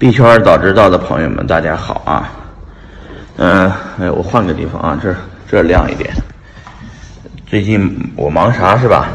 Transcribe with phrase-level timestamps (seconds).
[0.00, 2.32] 币圈早知道的朋友们，大家好啊！
[3.36, 5.14] 嗯，哎，我换个地方啊，这
[5.46, 6.10] 这亮一点。
[7.46, 9.10] 最近我忙啥是吧？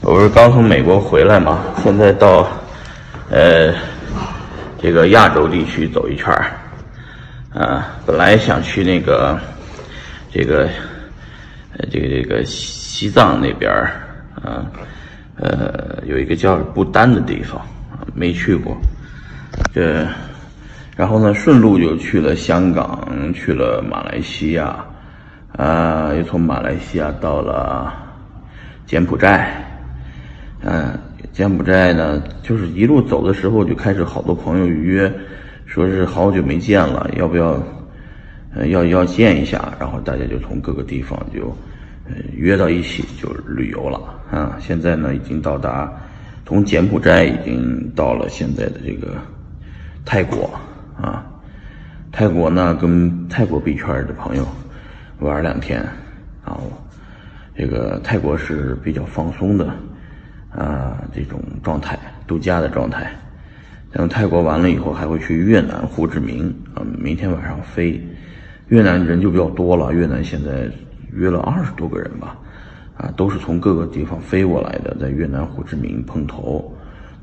[0.00, 2.48] 我不是刚从美国回来嘛，现在到
[3.28, 3.74] 呃
[4.80, 6.46] 这个亚洲地区走一圈儿。
[7.52, 9.38] 啊，本来想去那个
[10.32, 10.66] 这个
[11.76, 13.92] 呃这个这个西藏那边儿
[14.42, 14.64] 啊，
[15.36, 17.60] 呃有一个叫不丹的地方，
[18.14, 18.74] 没去过。
[19.72, 20.06] 这，
[20.96, 24.84] 然后呢，顺路就去了香港，去了马来西亚，
[25.56, 27.92] 啊，又从马来西亚到了
[28.84, 29.64] 柬埔寨，
[30.62, 30.98] 嗯，
[31.32, 35.10] 柬埔寨呢，就是一路走的时候就开始好多朋友约，
[35.66, 37.62] 说是好久没见了，要不要，
[38.54, 41.56] 呃，要要见一下，然后大家就从各个地方就，
[42.06, 45.90] 呃，约到一起就旅游了，啊，现在呢已经到达，
[46.44, 49.16] 从柬埔寨已经到了现在的这个。
[50.04, 50.50] 泰国
[51.00, 51.24] 啊，
[52.10, 54.46] 泰国呢，跟泰国币圈的朋友
[55.20, 55.82] 玩两天，
[56.44, 56.62] 然后
[57.54, 59.66] 这个泰国是比较放松的
[60.50, 63.10] 啊，这种状态，度假的状态。
[63.92, 68.00] 等泰国完了以后，还会去越南胡志明啊，明天晚上飞。
[68.68, 70.70] 越南人就比较多了，越南现在
[71.12, 72.36] 约了二十多个人吧，
[72.96, 76.72] 啊，都是从各个地方飞过来的，在越南胡志明碰头，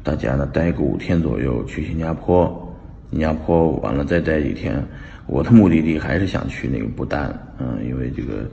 [0.03, 2.66] 大家呢待个五天左右，去新加坡。
[3.09, 4.83] 新加坡完了再待几天，
[5.27, 8.45] 我的目的地还是想去那个不丹，嗯，因为这个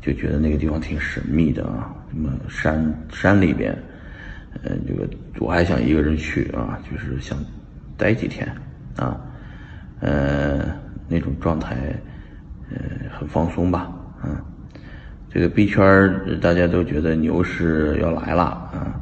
[0.00, 3.72] 就觉得那个地方挺神秘的啊，什么山山里边，
[4.64, 7.38] 嗯，这个我还想一个人去啊，就是想
[7.96, 8.48] 待几天
[8.96, 9.20] 啊，
[10.00, 10.64] 呃，
[11.08, 11.76] 那种状态，
[12.68, 13.92] 呃，很放松吧，
[14.24, 14.36] 嗯，
[15.30, 15.80] 这个币圈
[16.40, 19.00] 大家都觉得牛市要来了啊，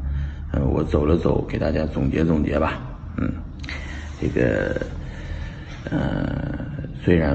[0.53, 2.79] 嗯，我走了走，给大家总结总结吧，
[3.17, 3.33] 嗯。
[4.21, 4.79] 这个，
[5.91, 6.59] 呃，
[7.03, 7.35] 虽然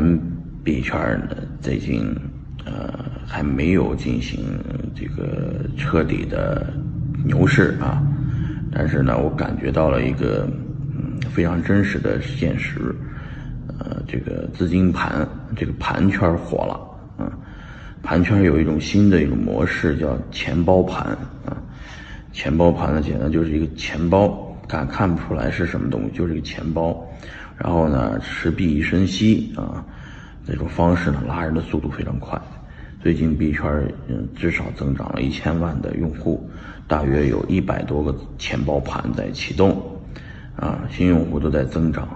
[0.63, 2.15] 币圈呢最近
[2.63, 4.45] 呃还没有进行
[4.93, 6.71] 这个彻底的
[7.25, 8.03] 牛市啊，
[8.71, 10.47] 但是呢，我感觉到了一个
[10.93, 12.95] 嗯非常真实的现实，
[13.79, 17.31] 呃，这个资金盘这个盘圈火了啊，
[18.03, 21.03] 盘圈有一种新的一种模式叫钱包盘
[21.45, 21.57] 啊，
[22.31, 24.44] 钱包盘呢简单就是一个钱包。
[24.67, 27.07] 看看不出来是什么东西，就是个钱包，
[27.57, 29.85] 然后呢，持币一身息啊，
[30.45, 32.39] 这种方式呢，拉人的速度非常快。
[33.01, 33.63] 最近币圈
[34.07, 36.49] 嗯，至少增长了一千万的用户，
[36.87, 39.79] 大约有一百多个钱包盘在启动，
[40.55, 42.07] 啊，新用户都在增长，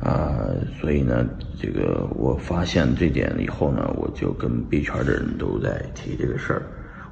[0.00, 0.36] 啊，
[0.78, 1.26] 所以呢，
[1.58, 6.62] 这个我发现这点以后呢，我就跟币圈的人都在提这个事儿。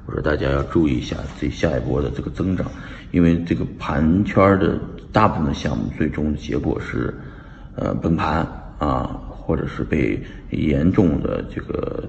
[0.07, 2.65] 我说大家要注意一下这下一波的这个增长，
[3.11, 4.79] 因为这个盘圈的
[5.11, 7.13] 大部分的项目最终的结果是，
[7.75, 8.45] 呃崩盘
[8.79, 10.19] 啊，或者是被
[10.49, 12.03] 严重的这个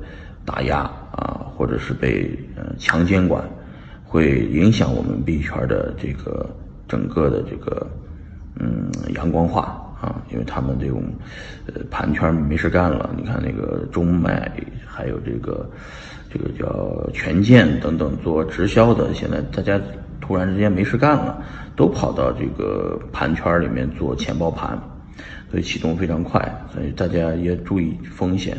[0.44, 0.78] 打压
[1.12, 3.44] 啊，或者是被呃强监管，
[4.04, 6.48] 会影响我们币圈的这个
[6.88, 7.86] 整个的这个
[8.58, 9.64] 嗯阳光化
[10.00, 11.04] 啊，因为他们这种
[11.66, 14.50] 呃盘圈没事干了，你看那个中脉
[14.86, 15.68] 还有这个。
[16.32, 19.78] 这个叫权健等等做直销的，现在大家
[20.18, 21.44] 突然之间没事干了，
[21.76, 24.80] 都跑到这个盘圈里面做钱包盘，
[25.50, 26.40] 所以启动非常快，
[26.72, 28.56] 所以大家也注意风险，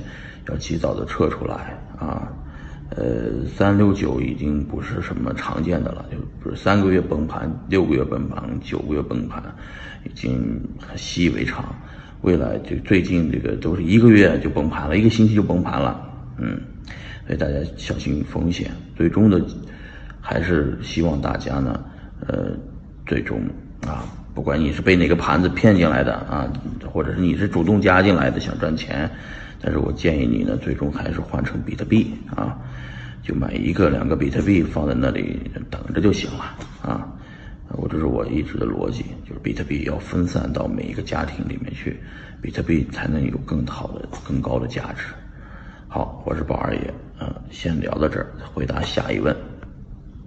[0.49, 2.31] 要及早的撤出来啊。
[2.95, 9.41] 呃，三六九已经不是什么常见的了，就不是三个月崩盘、六个月崩盘、九个月崩盘，
[10.03, 10.61] 已经
[10.95, 11.73] 习以为常。
[12.21, 16.07] 未来就最近这个都是一个月就崩盘了，一个星期就崩盘了，
[16.37, 16.61] 嗯。
[17.25, 19.43] 所以大家小心风险，最终的
[20.19, 21.83] 还是希望大家呢，
[22.27, 22.51] 呃，
[23.05, 23.41] 最终
[23.87, 26.51] 啊，不管你是被哪个盘子骗进来的啊，
[26.91, 29.09] 或者是你是主动加进来的想赚钱，
[29.61, 32.57] 但是我建议你呢，最终还是换成比特币啊，
[33.23, 35.39] 就买一个两个比特币放在那里
[35.69, 37.09] 等着就行了啊。
[37.75, 41.97] 我这是我一直的逻辑，就是比特币要分散到每一个家庭里面去，
[42.39, 45.05] 比特币才能有更好的、更高的价值。
[45.87, 46.93] 好，我是宝二爷，
[47.23, 49.52] 嗯，先聊到这儿，回答下一问。